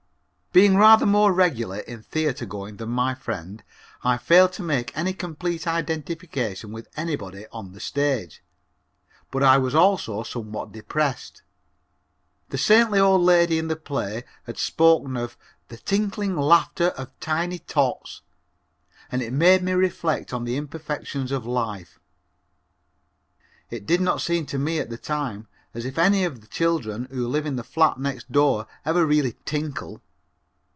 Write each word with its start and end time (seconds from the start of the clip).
Being 0.53 0.75
rather 0.75 1.05
more 1.05 1.31
regular 1.31 1.77
in 1.77 2.03
theatergoing 2.03 2.77
than 2.77 2.89
my 2.89 3.15
friend, 3.15 3.63
I 4.03 4.17
failed 4.17 4.51
to 4.51 4.61
make 4.63 4.91
any 4.97 5.13
complete 5.13 5.65
identification 5.65 6.73
with 6.73 6.89
anybody 6.97 7.45
on 7.53 7.71
the 7.71 7.79
stage, 7.79 8.43
but 9.31 9.43
I 9.43 9.57
was 9.57 9.73
also 9.73 10.23
somewhat 10.23 10.73
depressed. 10.73 11.41
The 12.49 12.57
saintly 12.57 12.99
old 12.99 13.21
lady 13.21 13.59
in 13.59 13.69
the 13.69 13.77
play 13.77 14.25
had 14.43 14.57
spoken 14.57 15.15
of 15.15 15.37
"the 15.69 15.77
tinkling 15.77 16.35
laughter 16.35 16.87
of 16.97 17.17
tiny 17.21 17.59
tots" 17.59 18.21
and 19.09 19.21
it 19.21 19.31
made 19.31 19.63
me 19.63 19.71
reflect 19.71 20.33
on 20.33 20.43
the 20.43 20.57
imperfections 20.57 21.31
of 21.31 21.45
life. 21.45 21.97
It 23.69 23.85
did 23.85 24.01
not 24.01 24.19
seem 24.19 24.45
to 24.47 24.59
me 24.59 24.79
at 24.79 24.89
the 24.89 24.97
time 24.97 25.47
as 25.73 25.85
if 25.85 25.97
any 25.97 26.25
of 26.25 26.41
the 26.41 26.47
children 26.47 27.05
who 27.09 27.25
live 27.25 27.45
in 27.45 27.55
the 27.55 27.63
flat 27.63 27.97
next 27.99 28.33
door 28.33 28.67
ever 28.83 29.05
really 29.05 29.37
tinkle. 29.45 30.01